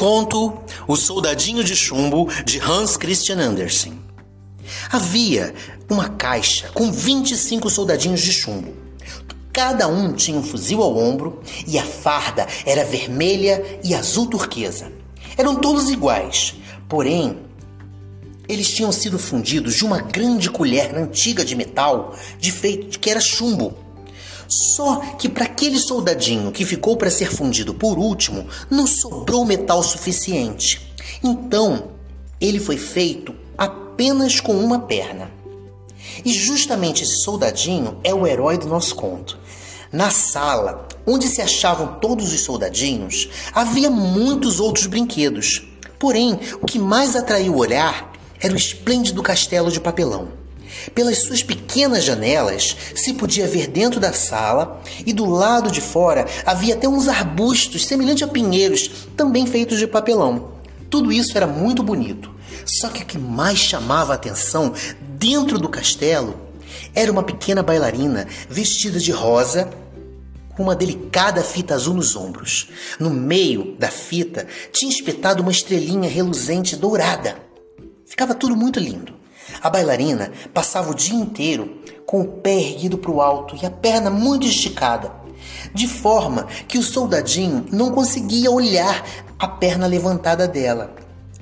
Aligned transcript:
Conto 0.00 0.54
O 0.88 0.96
Soldadinho 0.96 1.62
de 1.62 1.76
Chumbo 1.76 2.26
de 2.42 2.58
Hans 2.58 2.96
Christian 2.96 3.36
Andersen. 3.36 4.00
Havia 4.90 5.52
uma 5.90 6.08
caixa 6.08 6.70
com 6.72 6.90
25 6.90 7.68
soldadinhos 7.68 8.22
de 8.22 8.32
chumbo. 8.32 8.72
Cada 9.52 9.88
um 9.88 10.14
tinha 10.14 10.38
um 10.38 10.42
fuzil 10.42 10.80
ao 10.82 10.96
ombro 10.96 11.42
e 11.66 11.78
a 11.78 11.82
farda 11.82 12.46
era 12.64 12.82
vermelha 12.82 13.62
e 13.84 13.94
azul 13.94 14.26
turquesa. 14.26 14.90
Eram 15.36 15.56
todos 15.56 15.90
iguais, 15.90 16.54
porém, 16.88 17.36
eles 18.48 18.70
tinham 18.70 18.92
sido 18.92 19.18
fundidos 19.18 19.74
de 19.74 19.84
uma 19.84 20.00
grande 20.00 20.48
colher 20.48 20.96
antiga 20.96 21.44
de 21.44 21.54
metal 21.54 22.16
de 22.38 22.50
feito 22.50 22.98
que 22.98 23.10
era 23.10 23.20
chumbo. 23.20 23.76
Só 24.50 24.96
que 25.16 25.28
para 25.28 25.44
aquele 25.44 25.78
soldadinho 25.78 26.50
que 26.50 26.64
ficou 26.64 26.96
para 26.96 27.08
ser 27.08 27.30
fundido 27.30 27.72
por 27.72 27.96
último, 27.96 28.48
não 28.68 28.84
sobrou 28.84 29.44
metal 29.44 29.80
suficiente. 29.80 30.92
Então, 31.22 31.92
ele 32.40 32.58
foi 32.58 32.76
feito 32.76 33.32
apenas 33.56 34.40
com 34.40 34.52
uma 34.56 34.80
perna. 34.80 35.30
E 36.24 36.32
justamente 36.32 37.04
esse 37.04 37.22
soldadinho 37.22 37.98
é 38.02 38.12
o 38.12 38.26
herói 38.26 38.58
do 38.58 38.66
nosso 38.66 38.96
conto. 38.96 39.38
Na 39.92 40.10
sala, 40.10 40.88
onde 41.06 41.28
se 41.28 41.40
achavam 41.40 42.00
todos 42.00 42.32
os 42.32 42.40
soldadinhos, 42.40 43.28
havia 43.54 43.88
muitos 43.88 44.58
outros 44.58 44.86
brinquedos. 44.86 45.62
Porém, 45.96 46.40
o 46.60 46.66
que 46.66 46.78
mais 46.78 47.14
atraiu 47.14 47.54
o 47.54 47.58
olhar 47.58 48.12
era 48.40 48.52
o 48.52 48.56
esplêndido 48.56 49.22
castelo 49.22 49.70
de 49.70 49.80
papelão. 49.80 50.39
Pelas 50.94 51.22
suas 51.22 51.42
pequenas 51.42 52.04
janelas 52.04 52.76
se 52.94 53.14
podia 53.14 53.46
ver 53.46 53.66
dentro 53.66 54.00
da 54.00 54.12
sala 54.12 54.80
e 55.04 55.12
do 55.12 55.26
lado 55.26 55.70
de 55.70 55.80
fora 55.80 56.26
havia 56.44 56.74
até 56.74 56.88
uns 56.88 57.08
arbustos 57.08 57.86
semelhantes 57.86 58.22
a 58.22 58.28
pinheiros, 58.28 58.90
também 59.16 59.46
feitos 59.46 59.78
de 59.78 59.86
papelão. 59.86 60.52
Tudo 60.88 61.12
isso 61.12 61.36
era 61.36 61.46
muito 61.46 61.82
bonito. 61.82 62.30
Só 62.64 62.88
que 62.88 63.02
o 63.02 63.06
que 63.06 63.18
mais 63.18 63.58
chamava 63.58 64.12
a 64.12 64.16
atenção 64.16 64.72
dentro 65.00 65.58
do 65.58 65.68
castelo 65.68 66.36
era 66.94 67.10
uma 67.10 67.22
pequena 67.22 67.62
bailarina 67.62 68.26
vestida 68.48 68.98
de 68.98 69.12
rosa 69.12 69.70
com 70.56 70.64
uma 70.64 70.74
delicada 70.74 71.42
fita 71.42 71.74
azul 71.74 71.94
nos 71.94 72.16
ombros. 72.16 72.68
No 72.98 73.10
meio 73.10 73.76
da 73.78 73.88
fita 73.88 74.46
tinha 74.72 74.90
espetado 74.90 75.42
uma 75.42 75.52
estrelinha 75.52 76.10
reluzente 76.10 76.76
dourada. 76.76 77.36
Ficava 78.06 78.34
tudo 78.34 78.56
muito 78.56 78.80
lindo. 78.80 79.19
A 79.62 79.68
bailarina 79.68 80.32
passava 80.52 80.90
o 80.90 80.94
dia 80.94 81.16
inteiro 81.16 81.80
com 82.06 82.20
o 82.20 82.26
pé 82.26 82.54
erguido 82.54 82.98
para 82.98 83.10
o 83.10 83.20
alto 83.20 83.56
e 83.60 83.66
a 83.66 83.70
perna 83.70 84.10
muito 84.10 84.46
esticada, 84.46 85.12
de 85.74 85.86
forma 85.86 86.46
que 86.66 86.78
o 86.78 86.82
soldadinho 86.82 87.66
não 87.70 87.90
conseguia 87.90 88.50
olhar 88.50 89.04
a 89.38 89.48
perna 89.48 89.86
levantada 89.86 90.46
dela. 90.48 90.94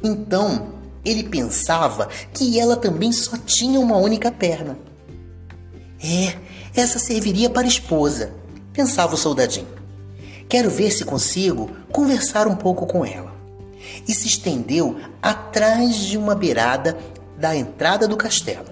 Então 0.02 0.68
ele 1.04 1.22
pensava 1.22 2.08
que 2.32 2.58
ela 2.58 2.76
também 2.76 3.12
só 3.12 3.36
tinha 3.36 3.80
uma 3.80 3.96
única 3.96 4.30
perna. 4.30 4.78
É, 6.02 6.36
essa 6.74 6.98
serviria 6.98 7.50
para 7.50 7.66
esposa, 7.66 8.32
pensava 8.72 9.14
o 9.14 9.18
soldadinho. 9.18 9.66
Quero 10.48 10.70
ver 10.70 10.90
se 10.90 11.04
consigo 11.04 11.70
conversar 11.90 12.46
um 12.46 12.54
pouco 12.54 12.86
com 12.86 13.04
ela. 13.04 13.34
E 14.06 14.14
se 14.14 14.26
estendeu 14.26 14.96
atrás 15.20 15.96
de 15.96 16.16
uma 16.16 16.34
beirada 16.34 16.96
da 17.38 17.56
entrada 17.56 18.08
do 18.08 18.16
castelo. 18.16 18.66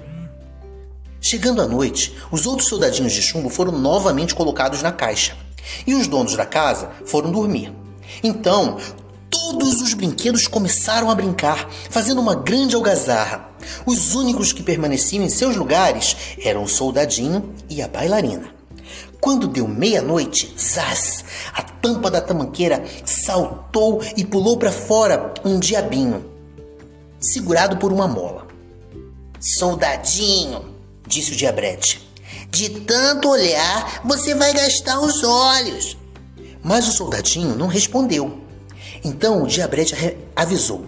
Chegando 1.21 1.63
à 1.63 1.67
noite, 1.67 2.17
os 2.31 2.47
outros 2.47 2.69
soldadinhos 2.69 3.13
de 3.13 3.23
chumbo 3.23 3.49
foram 3.49 3.73
novamente 3.73 4.35
colocados 4.35 4.83
na 4.83 4.93
caixa 4.93 5.37
e 5.87 5.95
os 5.95 6.07
donos 6.07 6.37
da 6.37 6.47
casa 6.47 6.91
foram 7.05 7.31
dormir. 7.31 7.73
Então, 8.23 8.79
todos 9.31 9.81
os 9.81 9.95
brinquedos 9.95 10.47
começaram 10.47 11.11
a 11.11 11.15
brincar, 11.15 11.69
fazendo 11.91 12.21
uma 12.21 12.35
grande 12.35 12.75
algazarra. 12.75 13.49
Os 13.85 14.15
únicos 14.15 14.53
que 14.53 14.63
permaneciam 14.63 15.25
em 15.25 15.29
seus 15.29 15.57
lugares 15.57 16.17
eram 16.43 16.63
o 16.63 16.69
soldadinho 16.69 17.55
e 17.69 17.83
a 17.83 17.89
bailarina. 17.89 18.55
Quando 19.21 19.49
deu 19.49 19.67
meia-noite, 19.67 20.55
zaz, 20.57 21.25
a 21.53 21.63
tampa 21.63 22.11
da 22.11 22.21
tamanqueira 22.21 22.85
saltou 23.05 24.01
e 24.17 24.25
pulou 24.25 24.57
para 24.57 24.71
fora 24.71 25.35
um 25.45 25.59
diabinho, 25.59 26.25
segurado 27.19 27.79
por 27.79 27.93
uma 27.93 28.07
mola. 28.07 28.46
Soldadinho, 29.41 30.75
disse 31.07 31.33
o 31.33 31.37
diabrete, 31.37 32.07
de 32.51 32.71
tanto 32.81 33.29
olhar 33.29 34.01
você 34.05 34.35
vai 34.35 34.53
gastar 34.53 35.01
os 35.01 35.23
olhos. 35.23 35.97
Mas 36.63 36.89
o 36.89 36.93
soldadinho 36.93 37.55
não 37.55 37.67
respondeu. 37.67 38.41
Então 39.05 39.43
o 39.43 39.47
diabrete 39.47 39.95
avisou: 40.35 40.87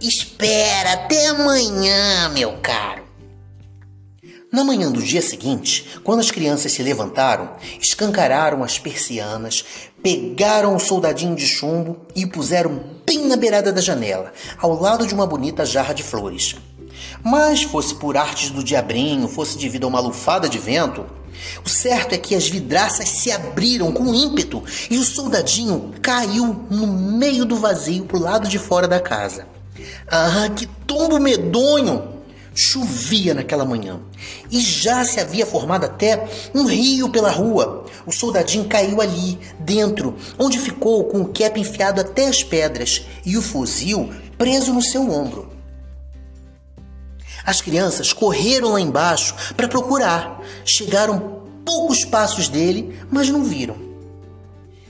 Espera 0.00 0.92
até 0.92 1.26
amanhã, 1.26 2.28
meu 2.30 2.58
caro. 2.62 3.04
Na 4.52 4.62
manhã 4.62 4.90
do 4.90 5.02
dia 5.02 5.20
seguinte, 5.20 5.98
quando 6.04 6.20
as 6.20 6.30
crianças 6.30 6.72
se 6.72 6.82
levantaram, 6.82 7.56
escancararam 7.80 8.62
as 8.62 8.78
persianas, 8.78 9.64
pegaram 10.02 10.74
o 10.74 10.80
soldadinho 10.80 11.34
de 11.34 11.46
chumbo 11.46 12.06
e 12.14 12.24
o 12.24 12.30
puseram 12.30 12.80
bem 13.04 13.26
na 13.26 13.36
beirada 13.36 13.72
da 13.72 13.80
janela, 13.80 14.32
ao 14.56 14.80
lado 14.80 15.06
de 15.06 15.12
uma 15.12 15.26
bonita 15.26 15.66
jarra 15.66 15.92
de 15.92 16.02
flores. 16.02 16.54
Mas 17.22 17.62
fosse 17.62 17.94
por 17.94 18.16
artes 18.16 18.50
do 18.50 18.62
diabrinho, 18.62 19.28
fosse 19.28 19.58
devido 19.58 19.84
a 19.84 19.88
uma 19.88 20.00
lufada 20.00 20.48
de 20.48 20.58
vento, 20.58 21.04
o 21.64 21.68
certo 21.68 22.14
é 22.14 22.18
que 22.18 22.34
as 22.34 22.48
vidraças 22.48 23.08
se 23.08 23.30
abriram 23.30 23.92
com 23.92 24.14
ímpeto 24.14 24.62
e 24.90 24.98
o 24.98 25.04
soldadinho 25.04 25.92
caiu 26.00 26.64
no 26.70 26.86
meio 26.86 27.44
do 27.44 27.56
vazio 27.56 28.04
pro 28.04 28.18
lado 28.18 28.48
de 28.48 28.58
fora 28.58 28.88
da 28.88 29.00
casa. 29.00 29.46
Ah, 30.08 30.48
que 30.54 30.66
tombo 30.86 31.18
medonho! 31.18 32.16
Chovia 32.58 33.34
naquela 33.34 33.66
manhã 33.66 34.00
e 34.50 34.58
já 34.60 35.04
se 35.04 35.20
havia 35.20 35.44
formado 35.44 35.84
até 35.84 36.26
um 36.54 36.64
rio 36.64 37.10
pela 37.10 37.30
rua. 37.30 37.84
O 38.06 38.12
soldadinho 38.12 38.64
caiu 38.64 39.02
ali, 39.02 39.38
dentro, 39.58 40.16
onde 40.38 40.58
ficou 40.58 41.04
com 41.04 41.20
o 41.20 41.28
cap 41.28 41.60
enfiado 41.60 42.00
até 42.00 42.28
as 42.28 42.42
pedras 42.42 43.04
e 43.26 43.36
o 43.36 43.42
fuzil 43.42 44.10
preso 44.38 44.72
no 44.72 44.80
seu 44.80 45.10
ombro. 45.10 45.55
As 47.46 47.60
crianças 47.60 48.12
correram 48.12 48.72
lá 48.72 48.80
embaixo 48.80 49.34
para 49.56 49.68
procurar. 49.68 50.42
Chegaram 50.64 51.42
poucos 51.64 52.04
passos 52.04 52.48
dele, 52.48 52.98
mas 53.08 53.28
não 53.28 53.44
viram. 53.44 53.76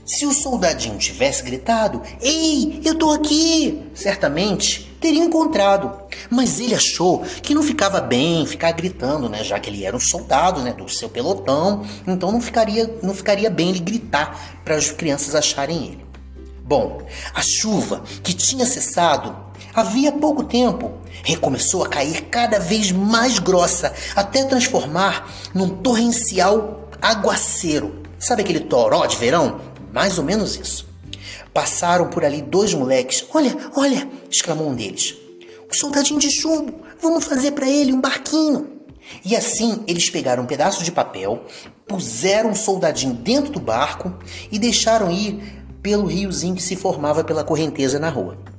Se 0.03 0.25
o 0.25 0.33
soldadinho 0.33 0.97
tivesse 0.97 1.43
gritado: 1.43 2.01
Ei, 2.19 2.81
eu 2.83 2.95
tô 2.95 3.11
aqui! 3.11 3.83
Certamente 3.93 4.87
teria 4.99 5.23
encontrado. 5.23 5.91
Mas 6.29 6.59
ele 6.59 6.73
achou 6.73 7.23
que 7.43 7.53
não 7.53 7.61
ficava 7.61 8.01
bem 8.01 8.45
ficar 8.45 8.71
gritando, 8.71 9.29
né? 9.29 9.43
Já 9.43 9.59
que 9.59 9.69
ele 9.69 9.85
era 9.85 9.95
um 9.95 9.99
soldado, 9.99 10.61
né? 10.61 10.73
Do 10.73 10.89
seu 10.89 11.09
pelotão. 11.09 11.85
Então 12.07 12.31
não 12.31 12.41
ficaria, 12.41 12.97
não 13.03 13.13
ficaria 13.13 13.49
bem 13.49 13.69
ele 13.69 13.79
gritar 13.79 14.59
para 14.63 14.75
as 14.75 14.89
crianças 14.89 15.35
acharem 15.35 15.85
ele. 15.85 16.07
Bom, 16.63 17.01
a 17.33 17.41
chuva 17.41 18.03
que 18.23 18.33
tinha 18.33 18.65
cessado 18.65 19.46
havia 19.77 20.11
pouco 20.11 20.43
tempo 20.43 20.91
recomeçou 21.23 21.83
a 21.83 21.87
cair 21.87 22.23
cada 22.31 22.57
vez 22.57 22.91
mais 22.91 23.37
grossa 23.37 23.93
até 24.15 24.43
transformar 24.43 25.31
num 25.53 25.69
torrencial 25.69 26.89
aguaceiro. 26.99 28.01
Sabe 28.17 28.41
aquele 28.41 28.61
toró 28.61 29.05
de 29.05 29.15
verão? 29.17 29.61
Mais 29.93 30.17
ou 30.17 30.23
menos 30.23 30.55
isso. 30.55 30.87
Passaram 31.53 32.09
por 32.09 32.25
ali 32.25 32.41
dois 32.41 32.73
moleques. 32.73 33.23
Olha, 33.31 33.55
olha! 33.75 34.09
exclamou 34.31 34.67
um 34.67 34.73
deles. 34.73 35.15
O 35.71 35.75
soldadinho 35.75 36.19
de 36.19 36.31
chumbo, 36.31 36.73
vamos 36.99 37.25
fazer 37.25 37.51
para 37.51 37.69
ele 37.69 37.93
um 37.93 38.01
barquinho. 38.01 38.79
E 39.23 39.35
assim 39.35 39.83
eles 39.85 40.09
pegaram 40.09 40.41
um 40.41 40.47
pedaço 40.47 40.83
de 40.83 40.91
papel, 40.91 41.45
puseram 41.87 42.49
o 42.51 42.55
soldadinho 42.55 43.13
dentro 43.13 43.51
do 43.51 43.59
barco 43.59 44.11
e 44.51 44.57
deixaram 44.57 45.11
ir 45.11 45.63
pelo 45.83 46.07
riozinho 46.07 46.55
que 46.55 46.63
se 46.63 46.75
formava 46.75 47.23
pela 47.23 47.43
correnteza 47.43 47.99
na 47.99 48.09
rua. 48.09 48.56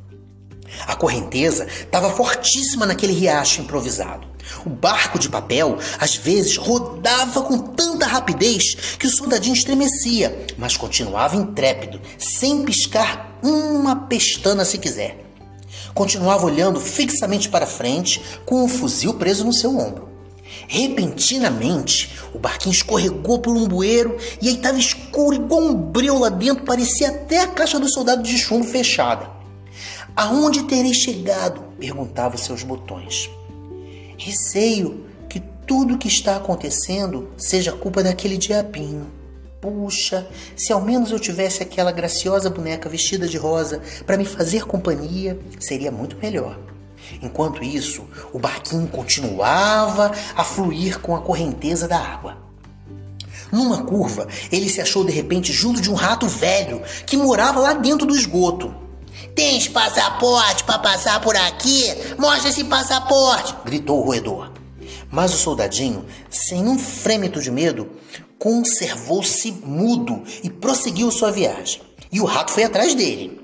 A 0.87 0.95
correnteza 0.95 1.67
estava 1.67 2.11
fortíssima 2.11 2.87
naquele 2.87 3.13
riacho 3.13 3.61
improvisado. 3.61 4.27
O 4.65 4.71
barco 4.71 5.19
de 5.19 5.29
papel, 5.29 5.79
às 5.99 6.17
vezes, 6.17 6.57
rodava 6.57 7.43
com 7.43 7.59
tanta 7.59 8.07
rapidez 8.07 8.97
que 8.99 9.07
o 9.07 9.11
soldadinho 9.11 9.55
estremecia, 9.55 10.47
mas 10.57 10.77
continuava 10.77 11.37
intrépido, 11.37 12.01
sem 12.19 12.65
piscar 12.65 13.39
uma 13.43 13.95
pestana 13.95 14.65
se 14.65 14.79
quiser. 14.79 15.25
Continuava 15.95 16.47
olhando 16.47 16.81
fixamente 16.81 17.49
para 17.49 17.67
frente, 17.67 18.23
com 18.47 18.65
o 18.65 18.69
fuzil 18.69 19.15
preso 19.15 19.45
no 19.45 19.53
seu 19.53 19.77
ombro. 19.77 20.09
Repentinamente, 20.67 22.17
o 22.33 22.39
barquinho 22.39 22.73
escorregou 22.73 23.39
por 23.39 23.55
um 23.57 23.67
bueiro 23.67 24.17
e 24.41 24.49
aí 24.49 24.55
estava 24.55 24.79
escuro 24.79 25.37
igual 25.37 25.63
um 25.63 25.75
breu 25.75 26.19
lá 26.19 26.29
dentro, 26.29 26.65
parecia 26.65 27.09
até 27.09 27.41
a 27.41 27.47
caixa 27.49 27.79
do 27.79 27.89
soldado 27.89 28.23
de 28.23 28.37
chumbo 28.39 28.65
fechada. 28.65 29.38
Aonde 30.19 30.65
terei 30.65 30.93
chegado? 30.93 31.63
perguntava 31.79 32.37
seus 32.37 32.65
botões. 32.65 33.31
Receio 34.19 35.07
que 35.29 35.39
tudo 35.65 35.95
o 35.95 35.99
que 35.99 36.09
está 36.09 36.35
acontecendo 36.35 37.31
seja 37.37 37.71
culpa 37.71 38.03
daquele 38.03 38.37
diabinho, 38.37 39.07
Puxa, 39.61 40.27
se 40.57 40.73
ao 40.73 40.81
menos 40.81 41.13
eu 41.13 41.21
tivesse 41.21 41.63
aquela 41.63 41.93
graciosa 41.93 42.51
boneca 42.51 42.89
vestida 42.89 43.29
de 43.29 43.37
rosa 43.37 43.81
para 44.05 44.17
me 44.17 44.25
fazer 44.25 44.67
companhia, 44.67 45.39
seria 45.61 45.93
muito 45.93 46.17
melhor. 46.17 46.59
Enquanto 47.23 47.63
isso, 47.63 48.05
o 48.33 48.41
barquinho 48.41 48.89
continuava 48.89 50.11
a 50.35 50.43
fluir 50.43 50.99
com 50.99 51.15
a 51.15 51.21
correnteza 51.21 51.87
da 51.87 51.97
água. 51.97 52.39
Numa 53.53 53.85
curva, 53.85 54.27
ele 54.51 54.69
se 54.69 54.81
achou 54.81 55.05
de 55.05 55.13
repente 55.13 55.53
junto 55.53 55.81
de 55.81 55.93
um 55.93 55.95
rato 55.95 56.27
velho 56.27 56.83
que 57.07 57.17
morava 57.17 57.61
lá 57.61 57.73
dentro 57.73 58.05
do 58.05 58.17
esgoto. 58.17 58.75
Tens 59.35 59.69
passaporte 59.69 60.65
para 60.65 60.79
passar 60.79 61.21
por 61.21 61.37
aqui? 61.37 61.85
Mostra 62.19 62.49
esse 62.49 62.65
passaporte! 62.65 63.55
gritou 63.65 64.01
o 64.01 64.05
roedor. 64.05 64.53
Mas 65.11 65.33
o 65.33 65.39
soldadinho, 65.39 66.05
sem 66.29 66.67
um 66.67 66.79
frêmito 66.79 67.41
de 67.41 67.51
medo, 67.51 67.91
conservou-se 68.39 69.51
mudo 69.53 70.23
e 70.43 70.51
prosseguiu 70.51 71.11
sua 71.11 71.31
viagem. 71.31 71.83
E 72.13 72.21
o 72.21 72.25
rato 72.25 72.53
foi 72.53 72.65
atrás 72.65 72.95
dele. 72.95 73.41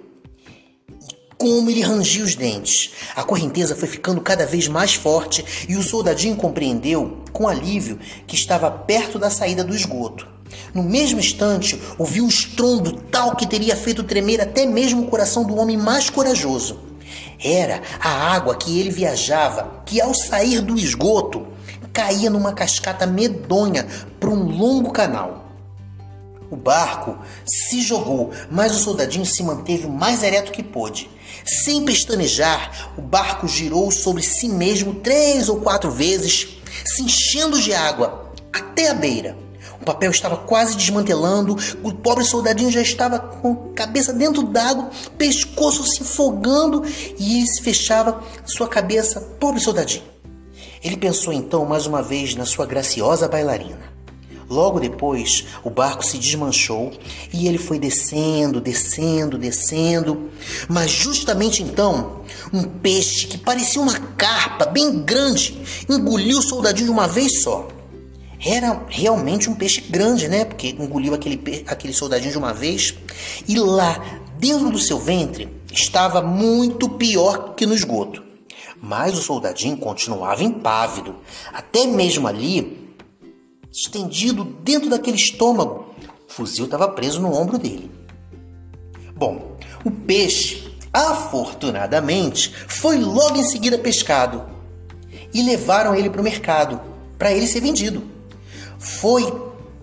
E 0.91 1.15
como 1.37 1.69
ele 1.69 1.83
rangia 1.83 2.25
os 2.25 2.35
dentes! 2.35 2.93
A 3.15 3.23
correnteza 3.23 3.75
foi 3.75 3.89
ficando 3.89 4.21
cada 4.21 4.47
vez 4.47 4.69
mais 4.69 4.95
forte 4.95 5.45
e 5.69 5.77
o 5.77 5.83
soldadinho 5.83 6.37
compreendeu, 6.37 7.23
com 7.33 7.49
alívio, 7.49 7.99
que 8.27 8.35
estava 8.35 8.71
perto 8.71 9.19
da 9.19 9.31
saída 9.31 9.65
do 9.65 9.75
esgoto. 9.75 10.27
No 10.73 10.83
mesmo 10.83 11.21
instante, 11.21 11.81
ouviu 11.99 12.25
um 12.25 12.29
estrondo 12.29 12.93
tal 13.11 13.37
que 13.37 13.47
teria 13.47 13.77
feito 13.77 14.03
tremer 14.03 14.41
até 14.41 14.67
mesmo 14.67 15.03
o 15.03 15.07
coração 15.07 15.45
do 15.45 15.57
homem 15.57 15.77
mais 15.77 16.11
corajoso. 16.11 16.81
Era 17.43 17.83
a 18.01 18.33
água 18.35 18.55
que 18.55 18.79
ele 18.79 18.91
viajava, 18.91 19.83
que 19.85 20.01
ao 20.01 20.15
sair 20.15 20.61
do 20.61 20.79
esgoto 20.79 21.47
caía 21.93 22.29
numa 22.29 22.53
cascata 22.53 23.07
medonha 23.07 23.87
para 24.19 24.31
um 24.31 24.45
longo 24.45 24.91
canal. 24.91 25.45
O 26.51 26.57
barco 26.57 27.19
se 27.45 27.83
jogou, 27.83 28.31
mas 28.51 28.75
o 28.75 28.79
soldadinho 28.79 29.25
se 29.25 29.43
manteve 29.43 29.87
o 29.87 29.91
mais 29.91 30.23
ereto 30.23 30.53
que 30.53 30.63
pôde. 30.63 31.11
Sem 31.45 31.85
pestanejar, 31.85 32.93
o 32.97 33.03
barco 33.03 33.49
girou 33.49 33.91
sobre 33.91 34.23
si 34.23 34.49
mesmo 34.49 34.95
três 34.95 35.49
ou 35.49 35.61
quatro 35.61 35.91
vezes, 35.91 36.59
se 36.85 37.03
enchendo 37.03 37.61
de 37.61 37.73
água 37.75 38.33
até 38.53 38.91
a 38.91 38.95
beira. 38.95 39.44
O 39.85 39.93
papel 39.93 40.11
estava 40.11 40.39
quase 40.39 40.79
desmantelando, 40.79 41.59
o 41.83 41.93
pobre 41.93 42.25
soldadinho 42.25 42.71
já 42.71 42.81
estava 42.81 43.19
com 43.19 43.69
a 43.71 43.75
cabeça 43.75 44.15
dentro 44.15 44.43
d'água, 44.43 44.89
pescoço 45.19 45.85
se 45.85 46.01
afogando 46.01 46.83
e 47.19 47.37
ele 47.37 47.47
se 47.47 47.61
fechava 47.61 48.23
sua 48.47 48.67
cabeça, 48.67 49.21
pobre 49.39 49.61
soldadinho. 49.61 50.05
Ele 50.83 50.97
pensou 50.97 51.35
então 51.35 51.67
mais 51.67 51.85
uma 51.85 52.03
vez 52.03 52.35
na 52.35 52.47
sua 52.47 52.65
graciosa 52.65 53.29
bailarina. 53.29 53.93
Logo 54.49 54.81
depois, 54.81 55.45
o 55.63 55.69
barco 55.69 56.03
se 56.03 56.17
desmanchou 56.17 56.91
e 57.31 57.47
ele 57.47 57.59
foi 57.59 57.79
descendo, 57.79 58.63
descendo, 58.63 59.37
descendo. 59.37 60.31
Mas 60.67 60.91
justamente 60.91 61.63
então, 61.63 62.23
um 62.55 62.63
peixe 62.63 63.27
que 63.27 63.37
parecia 63.37 63.83
uma 63.83 63.99
carpa 64.17 64.65
bem 64.65 65.03
grande 65.03 65.63
engoliu 65.91 66.39
o 66.39 66.43
soldadinho 66.43 66.87
de 66.87 66.93
uma 66.93 67.07
vez 67.07 67.43
só. 67.43 67.69
Era 68.41 68.85
realmente 68.89 69.49
um 69.49 69.55
peixe 69.55 69.81
grande, 69.81 70.29
né? 70.29 70.45
Porque 70.45 70.69
engoliu 70.69 71.15
aquele, 71.15 71.65
aquele 71.67 71.93
soldadinho 71.93 72.33
de 72.33 72.39
uma 72.39 72.53
vez. 72.53 72.95
E 73.49 73.59
lá, 73.59 74.21
dentro 74.39 74.71
do 74.71 74.79
seu 74.79 74.99
ventre, 74.99 75.49
estava 75.73 76.23
muito 76.23 76.89
pior 76.89 77.55
que 77.55 77.67
no 77.67 77.75
esgoto. 77.75 78.23
Mas 78.81 79.17
o 79.17 79.23
soldadinho 79.23 79.77
continuava 79.77 80.45
impávido. 80.45 81.17
Até 81.53 81.87
mesmo 81.87 82.29
ali, 82.29 82.95
estendido 83.73 84.45
dentro 84.45 84.91
daquele 84.91 85.17
estômago, 85.17 85.95
o 86.29 86.33
fuzil 86.33 86.67
estava 86.67 86.89
preso 86.89 87.21
no 87.21 87.35
ombro 87.35 87.59
dele. 87.59 87.91
Bom, 89.17 89.57
o 89.85 89.91
peixe, 89.91 90.77
afortunadamente, 90.93 92.53
foi 92.69 92.99
logo 92.99 93.37
em 93.37 93.45
seguida 93.45 93.79
pescado 93.79 94.45
e 95.33 95.43
levaram 95.43 95.95
ele 95.95 96.11
para 96.11 96.21
o 96.21 96.25
mercado 96.25 96.81
para 97.19 97.33
ele 97.33 97.47
ser 97.47 97.61
vendido. 97.61 98.14
Foi 98.85 99.33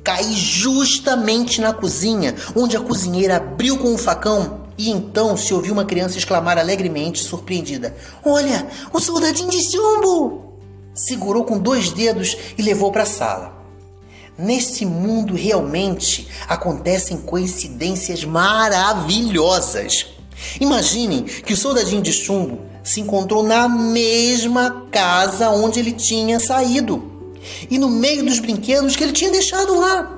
cair 0.04 0.32
justamente 0.32 1.60
na 1.60 1.74
cozinha, 1.74 2.36
onde 2.56 2.78
a 2.78 2.80
cozinheira 2.80 3.38
abriu 3.38 3.80
com 3.80 3.96
o 3.96 3.98
facão 3.98 4.62
e 4.78 4.92
então 4.92 5.36
se 5.36 5.54
ouviu 5.54 5.74
uma 5.74 5.86
criança 5.86 6.20
exclamar 6.20 6.60
alegremente, 6.60 7.24
surpreendida: 7.24 7.96
Olha, 8.24 8.68
o 8.94 9.00
soldadinho 9.00 9.50
de 9.50 9.60
chumbo! 9.60 10.54
Segurou 10.94 11.44
com 11.44 11.58
dois 11.58 11.90
dedos 11.90 12.38
e 12.56 12.62
levou 12.62 12.92
para 12.92 13.04
a 13.04 13.08
sala. 13.08 13.60
Neste 14.38 14.86
mundo 14.86 15.34
realmente 15.34 16.28
acontecem 16.48 17.18
coincidências 17.18 18.24
maravilhosas. 18.24 20.06
Imaginem 20.60 21.24
que 21.24 21.54
o 21.54 21.58
soldadinho 21.58 22.04
de 22.04 22.14
chumbo 22.14 22.60
se 22.84 23.02
encontrou 23.02 23.42
na 23.42 23.68
mesma 23.68 24.86
casa 24.92 25.50
onde 25.50 25.80
ele 25.80 25.92
tinha 25.92 26.40
saído 26.40 27.11
e 27.70 27.78
no 27.78 27.90
meio 27.90 28.26
dos 28.26 28.40
brinquedos 28.40 28.96
que 28.96 29.04
ele 29.04 29.14
tinha 29.14 29.32
deixado 29.32 29.80
lá. 29.80 30.18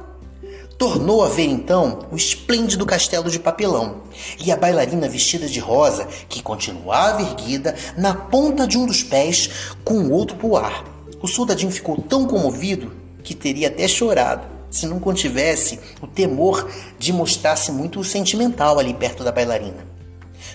Tornou 0.77 1.23
a 1.23 1.29
ver 1.29 1.45
então 1.45 2.07
o 2.11 2.15
esplêndido 2.15 2.85
castelo 2.85 3.29
de 3.29 3.39
papelão 3.39 4.01
e 4.43 4.51
a 4.51 4.57
bailarina 4.57 5.07
vestida 5.07 5.47
de 5.47 5.59
rosa 5.59 6.07
que 6.27 6.41
continuava 6.41 7.21
erguida 7.21 7.75
na 7.95 8.13
ponta 8.13 8.67
de 8.67 8.77
um 8.77 8.85
dos 8.85 9.03
pés 9.03 9.49
com 9.83 9.95
o 9.95 10.11
outro 10.11 10.35
pro 10.35 10.57
ar. 10.57 10.83
O 11.21 11.27
soldadinho 11.27 11.71
ficou 11.71 12.01
tão 12.01 12.25
comovido 12.25 12.91
que 13.23 13.33
teria 13.33 13.69
até 13.69 13.87
chorado 13.87 14.45
se 14.69 14.87
não 14.87 14.99
contivesse 14.99 15.79
o 16.01 16.07
temor 16.07 16.67
de 16.97 17.13
mostrar-se 17.13 17.71
muito 17.71 18.03
sentimental 18.03 18.79
ali 18.79 18.93
perto 18.93 19.23
da 19.23 19.31
bailarina. 19.31 19.92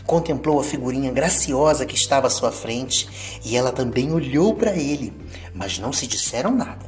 Contemplou 0.09 0.59
a 0.59 0.65
figurinha 0.65 1.13
graciosa 1.13 1.85
que 1.85 1.95
estava 1.95 2.29
à 2.29 2.31
sua 2.31 2.51
frente 2.51 3.07
e 3.45 3.55
ela 3.55 3.71
também 3.71 4.11
olhou 4.11 4.55
para 4.55 4.75
ele, 4.75 5.13
mas 5.55 5.79
não 5.79 5.93
se 5.93 6.07
disseram 6.07 6.51
nada. 6.51 6.87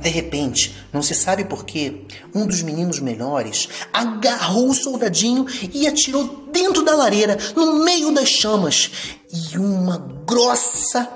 De 0.00 0.08
repente, 0.08 0.74
não 0.92 1.00
se 1.00 1.14
sabe 1.14 1.44
porquê, 1.44 2.02
um 2.34 2.44
dos 2.44 2.60
meninos 2.60 2.98
menores 2.98 3.68
agarrou 3.92 4.70
o 4.70 4.74
soldadinho 4.74 5.46
e 5.72 5.86
atirou 5.86 6.48
dentro 6.50 6.84
da 6.84 6.96
lareira, 6.96 7.38
no 7.54 7.84
meio 7.84 8.10
das 8.10 8.30
chamas. 8.30 8.90
E 9.32 9.56
uma 9.56 9.98
grossa 10.26 11.08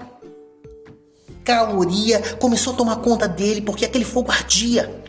caloria 1.44 2.20
começou 2.38 2.74
a 2.74 2.76
tomar 2.76 2.96
conta 2.98 3.26
dele 3.26 3.60
porque 3.60 3.84
aquele 3.84 4.04
fogo 4.04 4.30
ardia. 4.30 5.04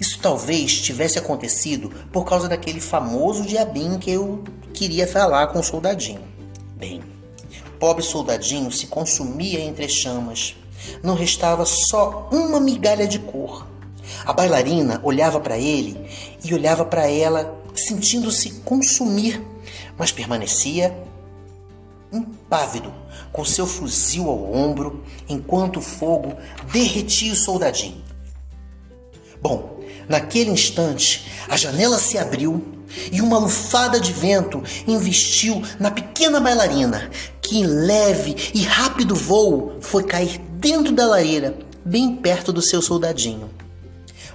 Isso 0.00 0.18
talvez 0.20 0.80
tivesse 0.80 1.18
acontecido 1.18 1.90
por 2.10 2.24
causa 2.24 2.48
daquele 2.48 2.80
famoso 2.80 3.44
diabinho 3.44 3.98
que 3.98 4.10
eu 4.10 4.42
queria 4.72 5.06
falar 5.06 5.48
com 5.48 5.60
o 5.60 5.64
soldadinho. 5.64 6.22
Bem, 6.76 7.02
pobre 7.78 8.02
soldadinho 8.02 8.72
se 8.72 8.86
consumia 8.86 9.60
entre 9.60 9.84
as 9.84 9.92
chamas 9.92 10.56
não 11.02 11.14
restava 11.14 11.64
só 11.64 12.28
uma 12.30 12.60
migalha 12.60 13.06
de 13.06 13.18
cor. 13.18 13.66
A 14.24 14.32
bailarina 14.32 15.00
olhava 15.02 15.40
para 15.40 15.58
ele 15.58 16.08
e 16.44 16.52
olhava 16.54 16.84
para 16.84 17.08
ela, 17.08 17.56
sentindo-se 17.74 18.50
consumir, 18.64 19.42
mas 19.96 20.12
permanecia 20.12 20.96
impávido, 22.12 22.92
com 23.32 23.44
seu 23.44 23.66
fuzil 23.66 24.28
ao 24.28 24.52
ombro, 24.52 25.04
enquanto 25.28 25.76
o 25.76 25.82
fogo 25.82 26.34
derretia 26.72 27.32
o 27.32 27.36
soldadinho. 27.36 28.02
Bom, 29.40 29.79
naquele 30.10 30.50
instante, 30.50 31.24
a 31.48 31.56
janela 31.56 31.96
se 31.96 32.18
abriu 32.18 32.80
e 33.12 33.22
uma 33.22 33.38
lufada 33.38 34.00
de 34.00 34.12
vento 34.12 34.60
investiu 34.84 35.62
na 35.78 35.88
pequena 35.88 36.40
bailarina, 36.40 37.08
que 37.40 37.58
em 37.58 37.64
leve 37.64 38.34
e 38.52 38.62
rápido 38.64 39.14
voo 39.14 39.76
foi 39.80 40.02
cair 40.02 40.40
dentro 40.58 40.92
da 40.92 41.06
lareira, 41.06 41.56
bem 41.84 42.16
perto 42.16 42.52
do 42.52 42.60
seu 42.60 42.82
soldadinho. 42.82 43.48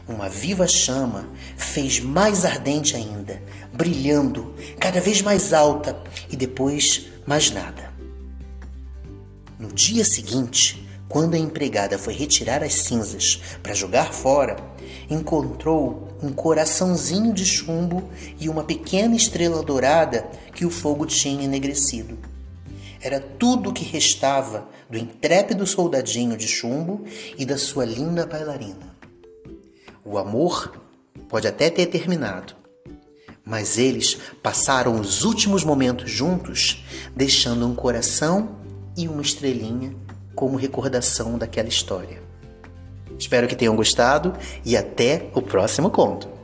Uma 0.07 0.29
viva 0.29 0.65
chama 0.65 1.27
fez 1.57 1.99
mais 1.99 2.45
ardente 2.45 2.95
ainda, 2.95 3.41
brilhando 3.73 4.55
cada 4.79 5.01
vez 5.01 5.21
mais 5.21 5.51
alta 5.51 5.97
e 6.29 6.37
depois 6.37 7.07
mais 7.27 7.51
nada. 7.51 7.93
No 9.59 9.73
dia 9.73 10.05
seguinte, 10.05 10.84
quando 11.07 11.35
a 11.35 11.39
empregada 11.39 11.97
foi 11.97 12.13
retirar 12.13 12.63
as 12.63 12.73
cinzas 12.73 13.41
para 13.61 13.73
jogar 13.73 14.13
fora, 14.13 14.57
encontrou 15.09 16.07
um 16.21 16.31
coraçãozinho 16.31 17.33
de 17.33 17.45
chumbo 17.45 18.09
e 18.39 18.49
uma 18.49 18.63
pequena 18.63 19.15
estrela 19.15 19.61
dourada 19.61 20.27
que 20.53 20.65
o 20.65 20.71
fogo 20.71 21.05
tinha 21.05 21.43
enegrecido. 21.43 22.17
Era 23.01 23.19
tudo 23.19 23.69
o 23.69 23.73
que 23.73 23.85
restava 23.85 24.67
do 24.89 24.97
intrépido 24.97 25.67
soldadinho 25.67 26.35
de 26.35 26.47
chumbo 26.47 27.03
e 27.37 27.45
da 27.45 27.57
sua 27.57 27.85
linda 27.85 28.25
bailarina. 28.25 28.95
O 30.03 30.17
amor 30.17 30.81
pode 31.29 31.47
até 31.47 31.69
ter 31.69 31.85
terminado, 31.85 32.55
mas 33.43 33.77
eles 33.77 34.17
passaram 34.41 34.99
os 34.99 35.23
últimos 35.23 35.63
momentos 35.63 36.09
juntos, 36.09 36.83
deixando 37.15 37.67
um 37.67 37.75
coração 37.75 38.55
e 38.97 39.07
uma 39.07 39.21
estrelinha 39.21 39.95
como 40.35 40.57
recordação 40.57 41.37
daquela 41.37 41.69
história. 41.69 42.21
Espero 43.17 43.47
que 43.47 43.55
tenham 43.55 43.75
gostado 43.75 44.33
e 44.65 44.75
até 44.75 45.29
o 45.33 45.41
próximo 45.41 45.89
conto. 45.89 46.34